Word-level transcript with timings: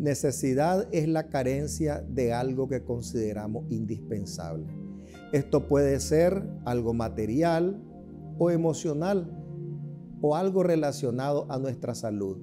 Necesidad 0.00 0.88
es 0.92 1.06
la 1.08 1.28
carencia 1.28 2.00
de 2.00 2.32
algo 2.32 2.68
que 2.68 2.82
consideramos 2.82 3.70
indispensable. 3.70 4.64
Esto 5.30 5.68
puede 5.68 6.00
ser 6.00 6.42
algo 6.64 6.94
material 6.94 7.84
o 8.38 8.50
emocional 8.50 9.30
o 10.22 10.36
algo 10.36 10.62
relacionado 10.62 11.44
a 11.52 11.58
nuestra 11.58 11.94
salud. 11.94 12.38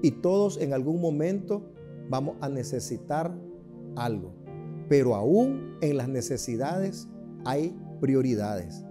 Y 0.00 0.12
todos 0.22 0.58
en 0.58 0.72
algún 0.72 1.02
momento 1.02 1.70
vamos 2.08 2.36
a 2.40 2.48
necesitar 2.48 3.38
algo. 3.94 4.32
Pero 4.88 5.14
aún 5.14 5.76
en 5.82 5.98
las 5.98 6.08
necesidades 6.08 7.10
hay 7.44 7.78
prioridades. 8.00 8.86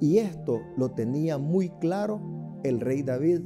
Y 0.00 0.18
esto 0.18 0.60
lo 0.76 0.92
tenía 0.92 1.36
muy 1.36 1.68
claro 1.80 2.20
el 2.62 2.78
rey 2.78 3.02
David 3.02 3.40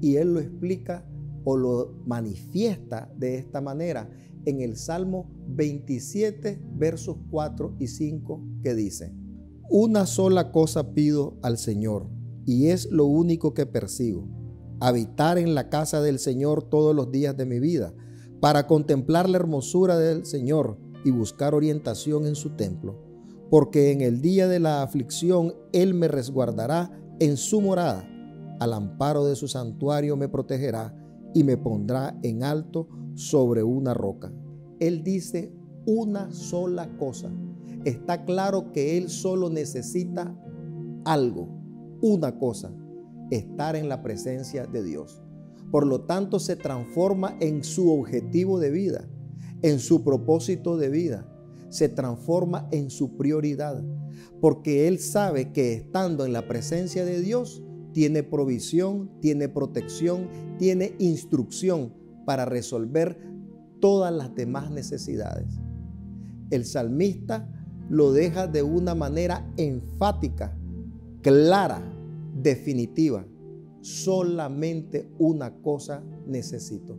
y 0.00 0.18
él 0.18 0.34
lo 0.34 0.38
explica 0.38 1.04
o 1.44 1.56
lo 1.56 1.94
manifiesta 2.06 3.12
de 3.16 3.36
esta 3.36 3.60
manera 3.60 4.10
en 4.44 4.60
el 4.60 4.76
Salmo 4.76 5.30
27, 5.48 6.60
versos 6.74 7.16
4 7.30 7.76
y 7.78 7.88
5, 7.88 8.42
que 8.62 8.74
dice, 8.74 9.14
Una 9.68 10.06
sola 10.06 10.52
cosa 10.52 10.92
pido 10.92 11.38
al 11.42 11.58
Señor, 11.58 12.08
y 12.46 12.68
es 12.68 12.90
lo 12.90 13.04
único 13.04 13.54
que 13.54 13.66
persigo, 13.66 14.28
habitar 14.80 15.38
en 15.38 15.54
la 15.54 15.68
casa 15.68 16.00
del 16.00 16.18
Señor 16.18 16.62
todos 16.62 16.94
los 16.94 17.10
días 17.10 17.36
de 17.36 17.46
mi 17.46 17.60
vida, 17.60 17.94
para 18.40 18.66
contemplar 18.66 19.28
la 19.28 19.36
hermosura 19.36 19.98
del 19.98 20.24
Señor 20.24 20.78
y 21.04 21.10
buscar 21.10 21.54
orientación 21.54 22.26
en 22.26 22.34
su 22.34 22.56
templo, 22.56 22.98
porque 23.50 23.92
en 23.92 24.00
el 24.00 24.22
día 24.22 24.48
de 24.48 24.60
la 24.60 24.82
aflicción 24.82 25.54
Él 25.72 25.92
me 25.92 26.08
resguardará 26.08 26.90
en 27.18 27.36
su 27.36 27.60
morada, 27.60 28.08
al 28.58 28.72
amparo 28.72 29.26
de 29.26 29.36
su 29.36 29.48
santuario 29.48 30.16
me 30.16 30.28
protegerá 30.28 30.94
y 31.34 31.44
me 31.44 31.56
pondrá 31.56 32.18
en 32.22 32.42
alto 32.42 32.88
sobre 33.14 33.62
una 33.62 33.94
roca. 33.94 34.32
Él 34.78 35.02
dice 35.02 35.52
una 35.86 36.32
sola 36.32 36.96
cosa. 36.96 37.30
Está 37.84 38.24
claro 38.24 38.72
que 38.72 38.98
Él 38.98 39.08
solo 39.08 39.48
necesita 39.50 40.36
algo, 41.04 41.48
una 42.02 42.38
cosa, 42.38 42.72
estar 43.30 43.76
en 43.76 43.88
la 43.88 44.02
presencia 44.02 44.66
de 44.66 44.82
Dios. 44.82 45.22
Por 45.70 45.86
lo 45.86 46.02
tanto, 46.02 46.38
se 46.40 46.56
transforma 46.56 47.36
en 47.40 47.62
su 47.62 47.92
objetivo 47.92 48.58
de 48.58 48.70
vida, 48.70 49.08
en 49.62 49.78
su 49.78 50.02
propósito 50.02 50.76
de 50.76 50.88
vida, 50.88 51.26
se 51.68 51.88
transforma 51.88 52.68
en 52.72 52.90
su 52.90 53.16
prioridad, 53.16 53.82
porque 54.40 54.88
Él 54.88 54.98
sabe 54.98 55.52
que 55.52 55.74
estando 55.74 56.24
en 56.24 56.32
la 56.32 56.48
presencia 56.48 57.04
de 57.04 57.20
Dios, 57.20 57.62
tiene 57.92 58.22
provisión, 58.22 59.10
tiene 59.20 59.48
protección, 59.48 60.28
tiene 60.58 60.94
instrucción 60.98 61.92
para 62.24 62.44
resolver 62.44 63.18
todas 63.80 64.12
las 64.12 64.34
demás 64.34 64.70
necesidades. 64.70 65.58
El 66.50 66.64
salmista 66.64 67.48
lo 67.88 68.12
deja 68.12 68.46
de 68.46 68.62
una 68.62 68.94
manera 68.94 69.52
enfática, 69.56 70.56
clara, 71.22 71.82
definitiva. 72.40 73.26
Solamente 73.80 75.10
una 75.18 75.54
cosa 75.62 76.04
necesito. 76.26 76.98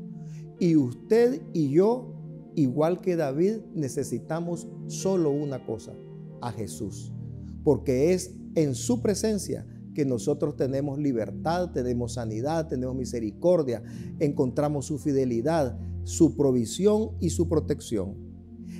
Y 0.59 0.75
usted 0.75 1.41
y 1.53 1.69
yo, 1.69 2.13
igual 2.55 3.01
que 3.01 3.15
David, 3.15 3.59
necesitamos 3.73 4.67
solo 4.87 5.31
una 5.31 5.65
cosa, 5.65 5.93
a 6.41 6.51
Jesús. 6.51 7.13
Porque 7.63 8.13
es 8.13 8.35
en 8.55 8.75
su 8.75 9.01
presencia 9.01 9.65
que 9.93 10.05
nosotros 10.05 10.55
tenemos 10.55 10.99
libertad, 10.99 11.71
tenemos 11.71 12.13
sanidad, 12.13 12.67
tenemos 12.67 12.95
misericordia, 12.95 13.83
encontramos 14.19 14.85
su 14.85 14.97
fidelidad, 14.97 15.77
su 16.03 16.35
provisión 16.35 17.11
y 17.19 17.29
su 17.29 17.47
protección. 17.47 18.15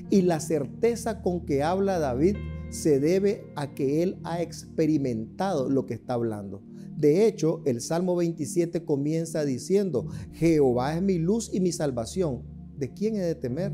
Y 0.10 0.24
la 0.24 0.40
certeza 0.40 1.22
con 1.22 1.46
que 1.46 1.64
habla 1.64 2.00
David 2.00 2.38
se 2.70 3.00
debe 3.00 3.52
a 3.56 3.74
que 3.74 4.04
él 4.04 4.20
ha 4.24 4.42
experimentado 4.42 5.70
lo 5.70 5.86
que 5.86 5.94
está 5.94 6.14
hablando. 6.14 6.64
De 6.96 7.26
hecho, 7.26 7.62
el 7.66 7.82
Salmo 7.82 8.16
27 8.16 8.86
comienza 8.86 9.44
diciendo, 9.44 10.08
Jehová 10.34 10.96
es 10.96 11.02
mi 11.02 11.18
luz 11.18 11.50
y 11.54 11.60
mi 11.60 11.72
salvación. 11.72 12.44
¿De 12.78 12.94
quién 12.94 13.16
he 13.16 13.22
de 13.22 13.36
temer? 13.36 13.74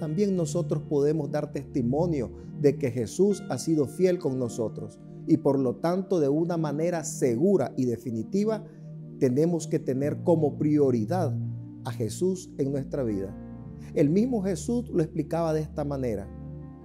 También 0.00 0.36
nosotros 0.36 0.82
podemos 0.88 1.30
dar 1.30 1.52
testimonio 1.52 2.32
de 2.60 2.76
que 2.78 2.90
Jesús 2.90 3.42
ha 3.48 3.58
sido 3.58 3.86
fiel 3.86 4.18
con 4.18 4.38
nosotros 4.38 5.00
y 5.28 5.36
por 5.36 5.58
lo 5.58 5.76
tanto 5.76 6.18
de 6.18 6.28
una 6.28 6.56
manera 6.56 7.04
segura 7.04 7.72
y 7.76 7.84
definitiva 7.84 8.64
tenemos 9.18 9.66
que 9.66 9.78
tener 9.78 10.22
como 10.22 10.58
prioridad 10.58 11.36
a 11.84 11.92
Jesús 11.92 12.50
en 12.58 12.72
nuestra 12.72 13.04
vida. 13.04 13.36
El 13.94 14.10
mismo 14.10 14.42
Jesús 14.42 14.88
lo 14.90 15.02
explicaba 15.02 15.52
de 15.52 15.60
esta 15.60 15.84
manera. 15.84 16.28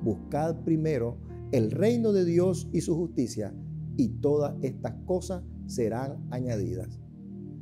Buscad 0.03 0.63
primero 0.63 1.17
el 1.51 1.71
reino 1.71 2.11
de 2.11 2.25
Dios 2.25 2.67
y 2.73 2.81
su 2.81 2.95
justicia 2.95 3.53
y 3.95 4.09
todas 4.09 4.55
estas 4.61 4.95
cosas 5.05 5.43
serán 5.65 6.25
añadidas. 6.31 6.99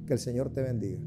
Que 0.05 0.13
el 0.13 0.19
Señor 0.19 0.51
te 0.53 0.61
bendiga. 0.61 0.99